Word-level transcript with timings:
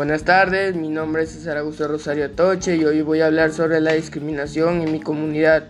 Buenas 0.00 0.24
tardes, 0.24 0.74
mi 0.76 0.88
nombre 0.88 1.24
es 1.24 1.32
César 1.32 1.58
Augusto 1.58 1.86
Rosario 1.86 2.30
Toche 2.30 2.74
y 2.74 2.86
hoy 2.86 3.02
voy 3.02 3.20
a 3.20 3.26
hablar 3.26 3.52
sobre 3.52 3.82
la 3.82 3.92
discriminación 3.92 4.80
en 4.80 4.92
mi 4.92 5.00
comunidad. 5.00 5.64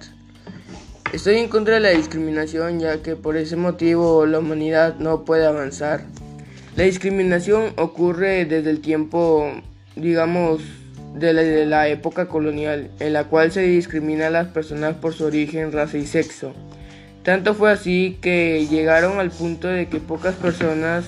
Estoy 1.12 1.38
en 1.38 1.48
contra 1.48 1.75
de 1.75 1.80
la 1.80 1.88
discriminación 1.88 2.79
ya 2.79 3.02
que 3.02 3.16
por 3.16 3.37
ese 3.37 3.56
motivo 3.56 4.27
la 4.27 4.38
humanidad 4.38 4.95
no 5.01 5.24
puede 5.24 5.46
avanzar. 5.46 6.05
La 6.77 6.84
discriminación 6.84 7.73
ocurre 7.77 8.45
desde 8.45 8.70
el 8.70 8.80
tiempo, 8.80 9.51
digamos, 9.96 10.62
de 11.12 11.33
la, 11.33 11.42
de 11.42 11.66
la 11.66 11.88
época 11.88 12.28
colonial, 12.28 12.88
en 13.01 13.12
la 13.15 13.24
cual 13.24 13.51
se 13.51 13.62
discrimina 13.62 14.28
a 14.28 14.30
las 14.30 14.47
personas 14.47 14.95
por 14.95 15.12
su 15.12 15.24
origen, 15.24 15.73
raza 15.73 15.98
y 15.98 16.06
sexo. 16.06 16.52
Tanto 17.24 17.55
fue 17.55 17.73
así 17.73 18.16
que 18.23 18.69
llegaron 18.70 19.19
al 19.19 19.33
punto 19.33 19.66
de 19.66 19.88
que 19.88 19.98
pocas 19.98 20.37
personas 20.37 21.05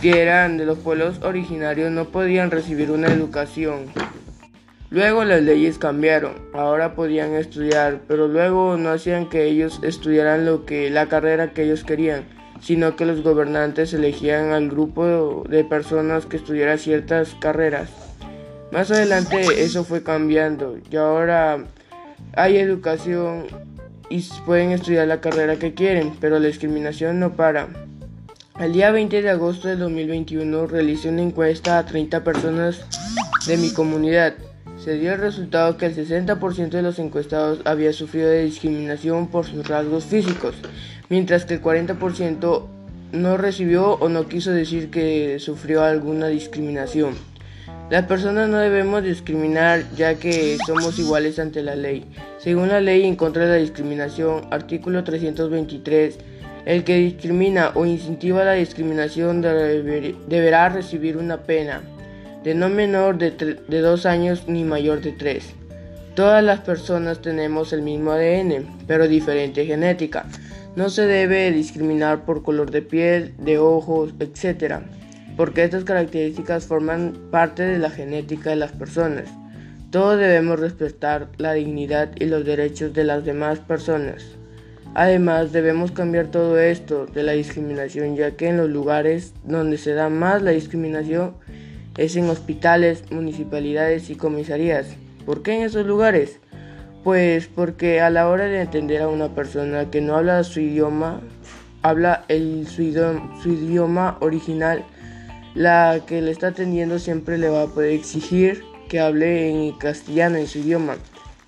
que 0.00 0.22
eran 0.22 0.56
de 0.56 0.66
los 0.66 0.78
pueblos 0.78 1.20
originarios 1.22 1.90
no 1.90 2.06
podían 2.06 2.50
recibir 2.50 2.90
una 2.90 3.08
educación. 3.08 3.86
Luego 4.90 5.24
las 5.24 5.42
leyes 5.42 5.78
cambiaron, 5.78 6.34
ahora 6.52 6.94
podían 6.94 7.32
estudiar, 7.34 8.02
pero 8.06 8.28
luego 8.28 8.76
no 8.76 8.90
hacían 8.90 9.28
que 9.28 9.44
ellos 9.44 9.80
estudiaran 9.82 10.46
lo 10.46 10.66
que 10.66 10.88
la 10.90 11.06
carrera 11.08 11.52
que 11.52 11.64
ellos 11.64 11.82
querían, 11.82 12.24
sino 12.60 12.94
que 12.94 13.04
los 13.04 13.22
gobernantes 13.22 13.92
elegían 13.92 14.52
al 14.52 14.68
grupo 14.68 15.44
de 15.48 15.64
personas 15.64 16.26
que 16.26 16.36
estudiara 16.36 16.78
ciertas 16.78 17.34
carreras. 17.40 17.90
Más 18.70 18.90
adelante 18.90 19.64
eso 19.64 19.84
fue 19.84 20.02
cambiando 20.02 20.78
y 20.90 20.96
ahora 20.96 21.64
hay 22.36 22.58
educación 22.58 23.46
y 24.10 24.24
pueden 24.46 24.70
estudiar 24.70 25.08
la 25.08 25.20
carrera 25.20 25.56
que 25.56 25.74
quieren, 25.74 26.12
pero 26.20 26.38
la 26.38 26.46
discriminación 26.46 27.20
no 27.20 27.32
para. 27.32 27.68
El 28.60 28.72
día 28.72 28.92
20 28.92 29.20
de 29.20 29.30
agosto 29.30 29.66
de 29.66 29.74
2021 29.74 30.68
realicé 30.68 31.08
una 31.08 31.22
encuesta 31.22 31.76
a 31.76 31.86
30 31.86 32.22
personas 32.22 32.86
de 33.48 33.56
mi 33.56 33.72
comunidad. 33.72 34.34
Se 34.76 34.96
dio 34.96 35.12
el 35.12 35.20
resultado 35.20 35.76
que 35.76 35.86
el 35.86 35.96
60% 35.96 36.68
de 36.68 36.82
los 36.82 37.00
encuestados 37.00 37.62
había 37.64 37.92
sufrido 37.92 38.28
de 38.28 38.44
discriminación 38.44 39.26
por 39.26 39.44
sus 39.44 39.66
rasgos 39.66 40.04
físicos, 40.04 40.54
mientras 41.08 41.46
que 41.46 41.54
el 41.54 41.62
40% 41.62 42.66
no 43.10 43.36
recibió 43.36 43.94
o 43.94 44.08
no 44.08 44.28
quiso 44.28 44.52
decir 44.52 44.88
que 44.88 45.40
sufrió 45.40 45.82
alguna 45.82 46.28
discriminación. 46.28 47.14
Las 47.90 48.06
personas 48.06 48.48
no 48.48 48.58
debemos 48.58 49.02
discriminar 49.02 49.82
ya 49.96 50.14
que 50.14 50.58
somos 50.64 50.96
iguales 51.00 51.40
ante 51.40 51.60
la 51.60 51.74
ley. 51.74 52.04
Según 52.38 52.68
la 52.68 52.80
ley 52.80 53.04
en 53.04 53.16
contra 53.16 53.46
de 53.46 53.50
la 53.50 53.56
discriminación, 53.56 54.46
artículo 54.52 55.02
323, 55.02 56.18
el 56.66 56.84
que 56.84 56.96
discrimina 56.96 57.72
o 57.74 57.84
incentiva 57.84 58.44
la 58.44 58.54
discriminación 58.54 59.42
deberá 59.42 60.68
recibir 60.68 61.16
una 61.16 61.42
pena 61.42 61.82
de 62.42 62.54
no 62.54 62.68
menor 62.68 63.18
de, 63.18 63.80
dos 63.80 64.06
años 64.06 64.44
ni 64.48 64.64
mayor 64.64 65.00
de 65.00 65.12
tres. 65.12 65.54
Todas 66.14 66.44
las 66.44 66.60
personas 66.60 67.20
tenemos 67.20 67.72
el 67.72 67.82
mismo 67.82 68.12
ADN, 68.12 68.66
pero 68.86 69.08
diferente 69.08 69.66
genética. 69.66 70.26
No 70.76 70.88
se 70.88 71.06
debe 71.06 71.50
discriminar 71.50 72.24
por 72.24 72.42
color 72.42 72.70
de 72.70 72.82
piel, 72.82 73.34
de 73.38 73.58
ojos, 73.58 74.14
etc., 74.20 74.80
porque 75.36 75.64
estas 75.64 75.84
características 75.84 76.66
forman 76.66 77.14
parte 77.30 77.64
de 77.64 77.78
la 77.78 77.90
genética 77.90 78.50
de 78.50 78.56
las 78.56 78.72
personas. 78.72 79.24
Todos 79.90 80.18
debemos 80.18 80.60
respetar 80.60 81.28
la 81.38 81.54
dignidad 81.54 82.10
y 82.16 82.26
los 82.26 82.44
derechos 82.44 82.92
de 82.92 83.04
las 83.04 83.24
demás 83.24 83.58
personas. 83.58 84.24
Además, 84.94 85.50
debemos 85.50 85.90
cambiar 85.90 86.28
todo 86.28 86.56
esto 86.60 87.06
de 87.06 87.24
la 87.24 87.32
discriminación, 87.32 88.14
ya 88.14 88.36
que 88.36 88.48
en 88.48 88.56
los 88.56 88.70
lugares 88.70 89.34
donde 89.42 89.76
se 89.76 89.92
da 89.92 90.08
más 90.08 90.40
la 90.40 90.52
discriminación 90.52 91.34
es 91.98 92.14
en 92.14 92.30
hospitales, 92.30 93.02
municipalidades 93.10 94.08
y 94.10 94.14
comisarías. 94.14 94.86
¿Por 95.26 95.42
qué 95.42 95.56
en 95.56 95.62
esos 95.62 95.84
lugares? 95.84 96.38
Pues 97.02 97.48
porque 97.48 98.00
a 98.00 98.08
la 98.08 98.28
hora 98.28 98.44
de 98.44 98.60
entender 98.60 99.02
a 99.02 99.08
una 99.08 99.34
persona 99.34 99.90
que 99.90 100.00
no 100.00 100.14
habla 100.14 100.44
su 100.44 100.60
idioma, 100.60 101.20
habla 101.82 102.24
el, 102.28 102.68
su, 102.68 102.82
idioma, 102.82 104.16
original, 104.20 104.84
la 105.56 106.02
que 106.06 106.22
le 106.22 106.30
está 106.30 106.48
atendiendo 106.48 107.00
siempre 107.00 107.36
le 107.36 107.48
va 107.48 107.62
a 107.62 107.66
poder 107.66 107.90
exigir 107.90 108.62
que 108.88 109.00
hable 109.00 109.50
en 109.50 109.72
castellano, 109.72 110.36
en 110.36 110.46
su 110.46 110.60
idioma. 110.60 110.96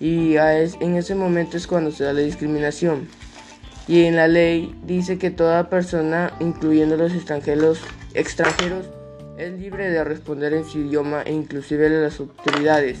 Y 0.01 0.35
en 0.35 0.95
ese 0.95 1.15
momento 1.15 1.55
es 1.55 1.65
cuando 1.65 1.91
se 1.91 2.03
da 2.03 2.13
la 2.13 2.19
discriminación 2.21 3.07
y 3.87 4.03
en 4.03 4.17
la 4.17 4.27
ley 4.27 4.75
dice 4.85 5.17
que 5.17 5.31
toda 5.31 5.69
persona, 5.69 6.33
incluyendo 6.39 6.97
los 6.97 7.13
extranjeros, 7.13 7.81
extranjeros, 8.13 8.85
es 9.37 9.53
libre 9.53 9.89
de 9.89 10.03
responder 10.03 10.53
en 10.53 10.65
su 10.65 10.79
idioma 10.79 11.21
e 11.21 11.31
inclusive 11.31 11.89
las 11.89 12.19
autoridades. 12.19 12.99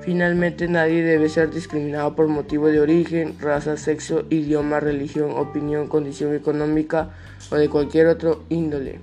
Finalmente 0.00 0.68
nadie 0.68 1.02
debe 1.02 1.28
ser 1.28 1.50
discriminado 1.50 2.14
por 2.16 2.28
motivo 2.28 2.68
de 2.68 2.80
origen, 2.80 3.36
raza, 3.40 3.76
sexo, 3.76 4.24
idioma, 4.30 4.80
religión, 4.80 5.32
opinión, 5.32 5.88
condición 5.88 6.34
económica 6.34 7.10
o 7.50 7.56
de 7.56 7.68
cualquier 7.68 8.06
otro 8.06 8.44
índole. 8.48 9.00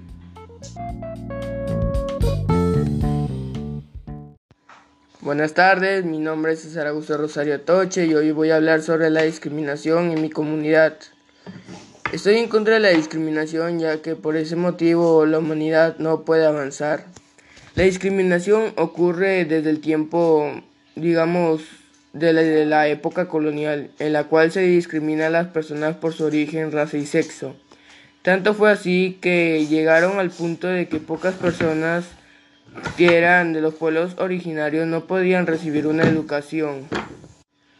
Buenas 5.21 5.53
tardes, 5.53 6.03
mi 6.03 6.19
nombre 6.19 6.51
es 6.51 6.63
César 6.63 6.87
Augusto 6.87 7.17
Rosario 7.17 7.61
Toche 7.61 8.05
y 8.05 8.13
hoy 8.13 8.31
voy 8.31 8.51
a 8.51 8.57
hablar 8.57 8.81
sobre 8.81 9.09
la 9.09 9.23
discriminación 9.23 10.11
en 10.11 10.21
mi 10.21 10.29
comunidad. 10.29 10.97
Estoy 12.13 12.35
en 12.35 12.47
contra 12.47 12.75
de 12.75 12.79
la 12.79 12.89
discriminación 12.89 13.79
ya 13.79 14.03
que 14.03 14.15
por 14.15 14.37
ese 14.37 14.55
motivo 14.55 15.25
la 15.25 15.39
humanidad 15.39 15.97
no 15.97 16.25
puede 16.25 16.45
avanzar. 16.45 17.05
La 17.73 17.85
discriminación 17.85 18.71
ocurre 18.77 19.45
desde 19.45 19.71
el 19.71 19.79
tiempo, 19.79 20.61
digamos, 20.95 21.63
de 22.13 22.31
la, 22.33 22.41
de 22.43 22.67
la, 22.67 22.87
época 22.87 23.27
colonial, 23.27 23.89
en 23.97 24.13
la 24.13 24.25
cual 24.25 24.51
se 24.51 24.61
discrimina 24.61 25.25
a 25.25 25.31
las 25.31 25.47
personas 25.47 25.95
por 25.95 26.13
su 26.13 26.25
origen, 26.25 26.71
raza 26.71 26.97
y 26.97 27.07
sexo. 27.07 27.55
Tanto 28.21 28.53
fue 28.53 28.69
así 28.69 29.17
que 29.19 29.65
llegaron 29.65 30.19
al 30.19 30.29
punto 30.29 30.67
de 30.67 30.87
que 30.87 30.99
pocas 30.99 31.33
personas 31.33 32.05
que 32.95 33.17
eran 33.17 33.53
de 33.53 33.61
los 33.61 33.73
pueblos 33.73 34.13
originarios 34.19 34.85
no 34.85 35.05
podían 35.05 35.47
recibir 35.47 35.87
una 35.87 36.03
educación. 36.03 36.87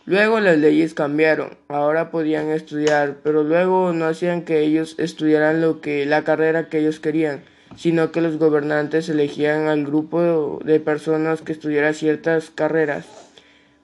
Luego 0.05 0.41
las 0.41 0.57
leyes 0.57 0.93
cambiaron, 0.93 1.51
ahora 1.69 2.11
podían 2.11 2.49
estudiar, 2.49 3.19
pero 3.23 3.43
luego 3.43 3.93
no 3.93 4.05
hacían 4.05 4.41
que 4.41 4.59
ellos 4.59 4.95
estudiaran 4.97 5.61
lo 5.61 5.79
que 5.79 6.05
la 6.05 6.25
carrera 6.25 6.67
que 6.67 6.79
ellos 6.79 6.99
querían, 6.99 7.41
sino 7.77 8.11
que 8.11 8.19
los 8.19 8.37
gobernantes 8.37 9.07
elegían 9.07 9.67
al 9.67 9.85
grupo 9.85 10.59
de 10.65 10.81
personas 10.81 11.41
que 11.41 11.53
estudiara 11.53 11.93
ciertas 11.93 12.49
carreras. 12.49 13.05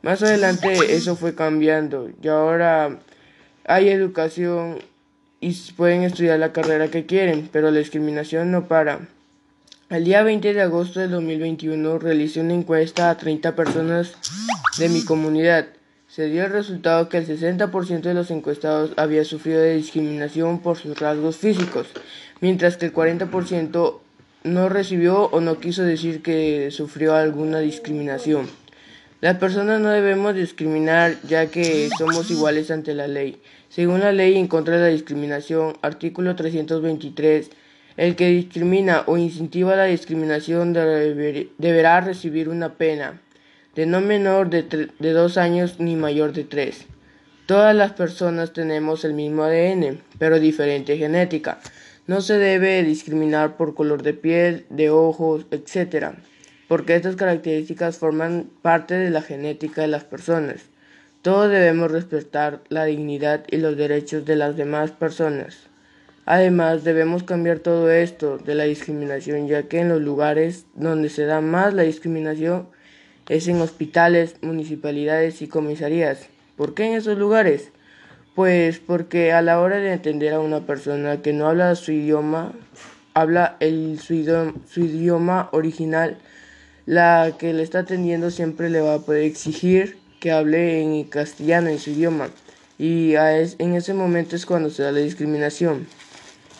Más 0.01 0.21
adelante 0.21 0.93
eso 0.93 1.15
fue 1.15 1.35
cambiando 1.35 2.09
y 2.21 2.27
ahora 2.27 2.99
hay 3.63 3.87
educación 3.87 4.79
y 5.39 5.53
pueden 5.77 6.03
estudiar 6.03 6.37
la 6.39 6.51
carrera 6.51 6.89
que 6.89 7.05
quieren, 7.05 7.47
pero 7.49 7.71
la 7.71 7.79
discriminación 7.79 8.51
no 8.51 8.67
para. 8.67 8.99
El 9.89 10.03
día 10.03 10.21
20 10.21 10.53
de 10.53 10.61
agosto 10.61 10.99
de 10.99 11.07
2021 11.07 11.97
realicé 11.97 12.41
una 12.41 12.53
encuesta 12.53 13.09
a 13.09 13.17
30 13.17 13.55
personas 13.55 14.13
de 14.77 14.89
mi 14.89 15.03
comunidad. 15.05 15.67
Se 16.19 16.27
dio 16.27 16.43
el 16.43 16.51
resultado 16.51 17.07
que 17.07 17.19
el 17.19 17.25
60% 17.25 18.01
de 18.01 18.13
los 18.13 18.29
encuestados 18.29 18.91
había 18.97 19.23
sufrido 19.23 19.61
de 19.61 19.77
discriminación 19.77 20.59
por 20.59 20.75
sus 20.75 20.99
rasgos 20.99 21.37
físicos, 21.37 21.87
mientras 22.41 22.75
que 22.75 22.87
el 22.87 22.93
40% 22.93 23.99
no 24.43 24.67
recibió 24.67 25.27
o 25.27 25.39
no 25.39 25.61
quiso 25.61 25.83
decir 25.83 26.21
que 26.21 26.71
sufrió 26.71 27.15
alguna 27.15 27.59
discriminación. 27.59 28.49
Las 29.21 29.37
personas 29.37 29.79
no 29.79 29.91
debemos 29.91 30.35
discriminar 30.35 31.15
ya 31.23 31.45
que 31.45 31.89
somos 31.97 32.29
iguales 32.29 32.69
ante 32.69 32.93
la 32.93 33.07
ley. 33.07 33.41
Según 33.69 34.01
la 34.01 34.11
ley 34.11 34.35
en 34.35 34.49
contra 34.49 34.75
de 34.75 34.81
la 34.81 34.87
discriminación, 34.87 35.77
artículo 35.81 36.35
323, 36.35 37.49
el 37.95 38.17
que 38.17 38.27
discrimina 38.27 39.03
o 39.05 39.15
incentiva 39.15 39.77
la 39.77 39.85
discriminación 39.85 40.73
deberá 40.73 42.01
recibir 42.01 42.49
una 42.49 42.73
pena 42.73 43.21
de 43.75 43.85
no 43.85 44.01
menor 44.01 44.49
de, 44.49 44.63
de 44.63 45.11
dos 45.11 45.37
años 45.37 45.79
ni 45.79 45.95
mayor 45.95 46.33
de 46.33 46.43
tres. 46.43 46.85
Todas 47.45 47.75
las 47.75 47.93
personas 47.93 48.53
tenemos 48.53 49.03
el 49.05 49.13
mismo 49.13 49.43
ADN, 49.43 49.99
pero 50.19 50.39
diferente 50.39 50.97
genética. 50.97 51.59
No 52.05 52.21
se 52.21 52.37
debe 52.37 52.83
discriminar 52.83 53.57
por 53.57 53.75
color 53.75 54.03
de 54.03 54.13
piel, 54.13 54.65
de 54.69 54.89
ojos, 54.89 55.45
etc., 55.51 56.13
porque 56.67 56.95
estas 56.95 57.15
características 57.15 57.97
forman 57.97 58.51
parte 58.61 58.93
de 58.93 59.09
la 59.09 59.23
genética 59.23 59.81
de 59.81 59.87
las 59.87 60.03
personas. 60.03 60.69
Todos 61.23 61.49
debemos 61.49 61.91
respetar 61.91 62.61
la 62.69 62.85
dignidad 62.85 63.43
y 63.49 63.57
los 63.57 63.75
derechos 63.75 64.25
de 64.25 64.35
las 64.35 64.55
demás 64.55 64.91
personas. 64.91 65.69
Además, 66.25 66.83
debemos 66.83 67.23
cambiar 67.23 67.59
todo 67.59 67.89
esto 67.89 68.37
de 68.37 68.53
la 68.53 68.65
discriminación, 68.65 69.47
ya 69.47 69.63
que 69.63 69.79
en 69.79 69.89
los 69.89 70.01
lugares 70.01 70.67
donde 70.75 71.09
se 71.09 71.25
da 71.25 71.41
más 71.41 71.73
la 71.73 71.81
discriminación 71.81 72.69
es 73.29 73.47
en 73.47 73.61
hospitales, 73.61 74.35
municipalidades 74.41 75.41
y 75.41 75.47
comisarías. 75.47 76.27
¿Por 76.57 76.73
qué 76.73 76.87
en 76.87 76.93
esos 76.93 77.17
lugares? 77.17 77.69
Pues 78.35 78.79
porque 78.79 79.31
a 79.31 79.41
la 79.41 79.59
hora 79.59 79.77
de 79.77 79.93
entender 79.93 80.33
a 80.33 80.39
una 80.39 80.65
persona 80.65 81.21
que 81.21 81.31
no 81.31 81.47
habla 81.47 81.75
su 81.75 81.91
idioma, 81.91 82.53
habla 83.13 83.55
el, 83.59 83.99
su, 83.99 84.13
idioma, 84.13 85.49
original, 85.51 86.17
la 86.85 87.35
que 87.37 87.53
le 87.53 87.63
está 87.63 87.79
atendiendo 87.79 88.31
siempre 88.31 88.69
le 88.69 88.81
va 88.81 88.95
a 88.95 88.99
poder 88.99 89.23
exigir 89.23 89.97
que 90.19 90.31
hable 90.31 90.81
en 90.81 91.03
castellano, 91.05 91.69
en 91.69 91.79
su 91.79 91.91
idioma. 91.91 92.29
Y 92.77 93.13
en 93.15 93.75
ese 93.75 93.93
momento 93.93 94.35
es 94.35 94.45
cuando 94.45 94.69
se 94.69 94.83
da 94.83 94.91
la 94.91 94.99
discriminación. 94.99 95.85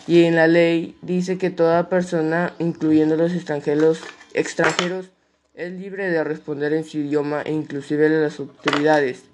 Y 0.06 0.24
en 0.24 0.36
la 0.36 0.46
ley 0.46 0.96
dice 1.02 1.38
que 1.38 1.50
toda 1.50 1.88
persona, 1.88 2.54
incluyendo 2.58 3.16
los 3.16 3.32
extranjeros, 3.32 4.00
extranjeros 4.34 5.10
es 5.54 5.72
libre 5.72 6.08
de 6.10 6.22
responder 6.22 6.72
en 6.72 6.84
su 6.84 6.98
idioma 6.98 7.42
e 7.42 7.52
inclusive 7.52 8.08
las 8.08 8.38
autoridades. 8.38 9.24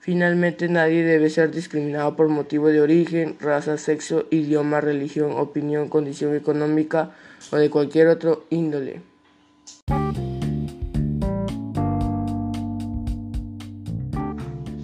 Finalmente, 0.00 0.68
nadie 0.68 1.04
debe 1.04 1.30
ser 1.30 1.50
discriminado 1.50 2.16
por 2.16 2.28
motivo 2.28 2.68
de 2.68 2.80
origen, 2.80 3.36
raza, 3.38 3.78
sexo, 3.78 4.26
idioma, 4.30 4.80
religión, 4.80 5.32
opinión, 5.32 5.88
condición 5.88 6.34
económica 6.34 7.12
o 7.52 7.56
de 7.56 7.70
cualquier 7.70 8.08
otro 8.08 8.46
índole. 8.50 9.02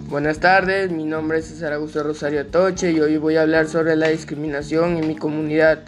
Buenas 0.09 0.39
tardes, 0.39 0.89
mi 0.89 1.03
nombre 1.03 1.39
es 1.39 1.47
César 1.47 1.73
Augusto 1.73 2.01
Rosario 2.01 2.47
Toche 2.47 2.91
y 2.91 2.99
hoy 3.01 3.17
voy 3.17 3.35
a 3.35 3.41
hablar 3.41 3.67
sobre 3.67 3.95
la 3.97 4.07
discriminación 4.07 4.97
en 4.97 5.07
mi 5.07 5.15
comunidad. 5.17 5.83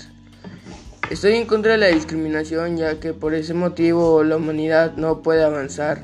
Estoy 1.10 1.34
en 1.34 1.48
contra 1.48 1.72
de 1.72 1.80
la 1.80 1.88
discriminación 1.88 2.78
ya 2.78 3.00
que 3.00 3.14
por 3.14 3.34
ese 3.34 3.56
motivo 3.56 4.24
la 4.24 4.38
humanidad 4.38 4.94
no 4.96 5.24
puede 5.24 5.44
avanzar. 5.44 6.04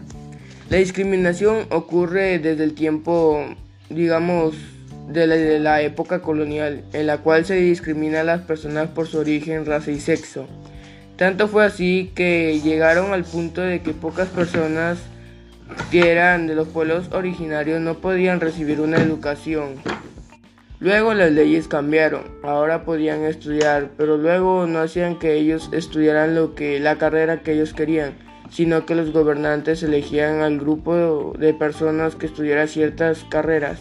La 0.72 0.78
discriminación 0.78 1.68
ocurre 1.69 2.40
desde 2.40 2.63
el 2.63 2.74
tiempo, 2.74 3.46
digamos, 3.92 4.56
de 5.07 5.60
la, 5.60 5.81
época 5.84 6.24
colonial, 6.24 6.84
en 6.92 7.06
la 7.06 7.19
cual 7.19 7.46
se 7.46 7.54
discrimina 7.54 8.22
a 8.22 8.24
las 8.24 8.42
personas 8.42 8.90
por 8.90 9.06
su 9.06 9.19
origen, 9.19 9.68
raza 9.68 9.92
y 9.92 10.00
sexo. 10.00 10.48
Tanto 11.18 11.48
fue 11.48 11.63
así 11.63 12.12
que 12.16 12.60
llegaron 12.63 13.13
al 13.13 13.25
punto 13.25 13.62
de 13.62 13.84
que 13.84 13.94
pocas 13.94 14.28
personas 14.30 14.98
que 15.92 16.12
eran 16.12 16.48
de 16.48 16.56
los 16.56 16.68
pueblos 16.68 17.12
originarios 17.12 17.80
no 17.80 18.00
podían 18.00 18.40
recibir 18.40 18.81
una 18.81 18.98
educación. 18.98 19.75
Luego 20.80 21.13
las 21.13 21.31
leyes 21.31 21.68
cambiaron, 21.68 22.24
ahora 22.44 22.83
podían 22.83 23.24
estudiar, 23.24 23.92
pero 23.98 24.18
luego 24.18 24.68
no 24.68 24.80
hacían 24.80 25.18
que 25.18 25.33
ellos 25.36 25.69
estudiaran 25.72 26.36
lo 26.36 26.54
que 26.54 26.80
la 26.80 26.98
carrera 26.98 27.42
que 27.42 27.54
ellos 27.54 27.74
querían 27.74 28.25
sino 28.51 28.86
que 28.86 28.95
los 28.95 29.12
gobernantes 29.12 29.83
elegían 29.83 30.42
al 30.42 30.60
grupo 30.60 31.33
de 31.38 31.54
personas 31.54 32.16
que 32.16 32.27
estudiara 32.27 32.68
ciertas 32.68 33.24
carreras. 33.30 33.80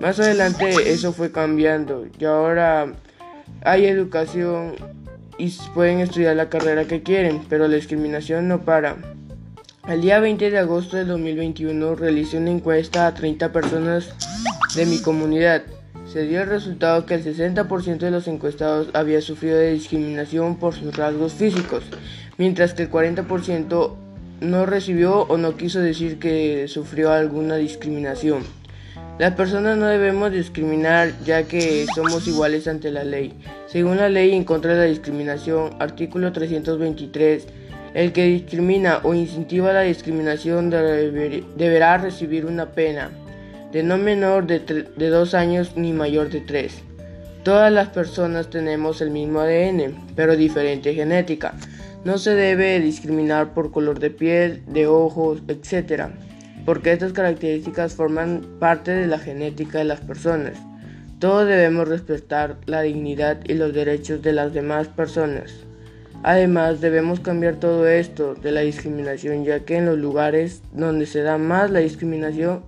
Más 0.00 0.18
adelante 0.18 0.92
eso 0.92 1.12
fue 1.12 1.30
cambiando 1.30 2.06
y 2.18 2.24
ahora 2.24 2.92
hay 3.62 3.86
educación 3.86 4.74
y 5.38 5.50
pueden 5.74 6.00
estudiar 6.00 6.36
la 6.36 6.48
carrera 6.48 6.86
que 6.86 7.02
quieren, 7.02 7.42
pero 7.48 7.68
la 7.68 7.76
discriminación 7.76 8.48
no 8.48 8.62
para. 8.62 8.96
El 9.88 10.00
día 10.00 10.18
20 10.18 10.50
de 10.50 10.58
agosto 10.58 10.96
de 10.96 11.04
2021 11.04 11.94
realicé 11.94 12.38
una 12.38 12.50
encuesta 12.50 13.06
a 13.06 13.14
30 13.14 13.52
personas 13.52 14.14
de 14.74 14.86
mi 14.86 15.00
comunidad. 15.00 15.62
Se 16.14 16.26
dio 16.26 16.42
el 16.42 16.48
resultado 16.48 17.06
que 17.06 17.14
el 17.14 17.24
60% 17.24 17.98
de 17.98 18.12
los 18.12 18.28
encuestados 18.28 18.86
había 18.94 19.20
sufrido 19.20 19.58
de 19.58 19.72
discriminación 19.72 20.58
por 20.58 20.72
sus 20.72 20.96
rasgos 20.96 21.32
físicos 21.32 21.82
mientras 22.38 22.72
que 22.72 22.84
el 22.84 22.90
40% 22.92 23.94
no 24.40 24.64
recibió 24.64 25.22
o 25.22 25.36
no 25.38 25.56
quiso 25.56 25.80
decir 25.80 26.20
que 26.20 26.68
sufrió 26.68 27.10
alguna 27.10 27.56
discriminación. 27.56 28.44
Las 29.18 29.34
personas 29.34 29.76
no 29.76 29.86
debemos 29.86 30.30
discriminar 30.30 31.10
ya 31.24 31.48
que 31.48 31.84
somos 31.92 32.28
iguales 32.28 32.68
ante 32.68 32.92
la 32.92 33.02
ley. 33.02 33.34
Según 33.66 33.96
la 33.96 34.08
ley 34.08 34.36
en 34.36 34.44
contra 34.44 34.74
de 34.74 34.78
la 34.78 34.84
discriminación, 34.84 35.70
artículo 35.80 36.30
323, 36.30 37.44
el 37.94 38.12
que 38.12 38.26
discrimina 38.26 39.00
o 39.02 39.14
incentiva 39.14 39.72
la 39.72 39.80
discriminación 39.80 40.70
deberá 40.70 41.98
recibir 41.98 42.46
una 42.46 42.66
pena 42.66 43.10
de 43.74 43.82
no 43.82 43.98
menor 43.98 44.46
de, 44.46 44.60
de 44.60 45.08
dos 45.08 45.34
años 45.34 45.72
ni 45.76 45.92
mayor 45.92 46.30
de 46.30 46.40
tres. 46.40 46.80
Todas 47.42 47.72
las 47.72 47.88
personas 47.88 48.48
tenemos 48.48 49.00
el 49.00 49.10
mismo 49.10 49.40
ADN, 49.40 49.96
pero 50.14 50.36
diferente 50.36 50.94
genética. 50.94 51.54
No 52.04 52.16
se 52.18 52.36
debe 52.36 52.78
discriminar 52.78 53.52
por 53.52 53.72
color 53.72 53.98
de 53.98 54.10
piel, 54.10 54.62
de 54.68 54.86
ojos, 54.86 55.42
etc., 55.48 56.04
porque 56.64 56.92
estas 56.92 57.12
características 57.12 57.94
forman 57.94 58.46
parte 58.60 58.92
de 58.92 59.08
la 59.08 59.18
genética 59.18 59.78
de 59.78 59.84
las 59.84 60.00
personas. 60.00 60.56
Todos 61.18 61.48
debemos 61.48 61.88
respetar 61.88 62.56
la 62.66 62.82
dignidad 62.82 63.40
y 63.44 63.54
los 63.54 63.74
derechos 63.74 64.22
de 64.22 64.34
las 64.34 64.54
demás 64.54 64.86
personas. 64.86 65.52
Además, 66.22 66.80
debemos 66.80 67.18
cambiar 67.18 67.56
todo 67.56 67.88
esto 67.88 68.34
de 68.36 68.52
la 68.52 68.60
discriminación, 68.60 69.44
ya 69.44 69.60
que 69.60 69.76
en 69.76 69.86
los 69.86 69.98
lugares 69.98 70.62
donde 70.72 71.06
se 71.06 71.22
da 71.22 71.38
más 71.38 71.72
la 71.72 71.80
discriminación 71.80 72.62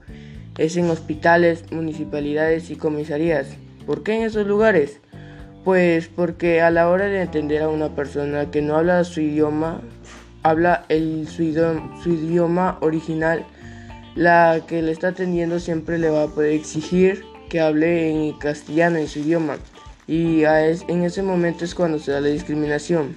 es 0.59 0.77
en 0.77 0.91
hospitales, 0.91 1.65
municipalidades 1.71 2.71
y 2.71 2.77
comisarías. 2.77 3.49
¿Por 3.87 4.03
qué 4.03 4.17
en 4.17 4.23
esos 4.23 4.47
lugares? 4.47 5.01
Pues 5.65 6.09
porque 6.09 6.61
a 6.63 6.71
la 6.71 6.89
hora 6.89 7.07
de 7.07 7.23
entender 7.23 7.63
a 7.63 7.69
una 7.69 7.95
persona 7.95 8.51
que 8.51 8.63
no 8.63 8.77
habla 8.77 9.05
su 9.05 9.21
idioma, 9.21 9.81
habla 10.43 10.85
el, 10.89 11.27
su, 11.29 11.43
idioma, 11.43 12.79
original, 12.81 13.45
la 14.15 14.61
que 14.67 14.83
le 14.83 14.93
está 14.93 15.09
atendiendo 15.09 15.59
siempre 15.59 15.99
le 15.99 16.11
va 16.11 16.25
a 16.25 16.29
poder 16.29 16.53
exigir 16.53 17.25
que 17.49 17.61
hable 17.61 18.11
en 18.11 18.33
castellano, 18.39 18.99
en 18.99 19.09
su 19.09 19.21
idioma. 19.21 19.57
Y 20.07 20.45
en 20.45 21.03
ese 21.03 21.23
momento 21.23 21.65
es 21.65 21.75
cuando 21.75 21.99
se 21.99 22.13
da 22.13 22.21
la 22.21 22.29
discriminación. 22.29 23.17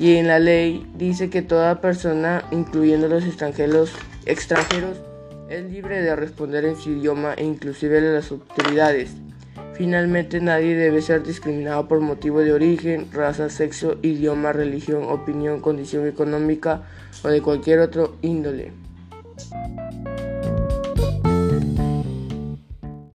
Y 0.00 0.16
en 0.16 0.26
la 0.26 0.38
ley 0.38 0.86
dice 0.96 1.30
que 1.30 1.42
toda 1.42 1.80
persona, 1.80 2.44
incluyendo 2.50 3.06
los 3.06 3.24
extranjeros, 3.24 3.92
extranjeros, 4.26 4.96
es 5.50 5.64
libre 5.64 6.00
de 6.00 6.14
responder 6.14 6.64
en 6.64 6.76
su 6.76 6.90
idioma 6.90 7.34
e 7.34 7.44
inclusive 7.44 8.00
las 8.00 8.30
autoridades. 8.30 9.16
Finalmente, 9.74 10.40
nadie 10.40 10.76
debe 10.76 11.02
ser 11.02 11.24
discriminado 11.24 11.88
por 11.88 12.00
motivo 12.00 12.40
de 12.40 12.52
origen, 12.52 13.08
raza, 13.12 13.50
sexo, 13.50 13.98
idioma, 14.02 14.52
religión, 14.52 15.04
opinión, 15.04 15.60
condición 15.60 16.06
económica 16.06 16.82
o 17.24 17.28
de 17.28 17.42
cualquier 17.42 17.80
otro 17.80 18.16
índole. 18.22 18.72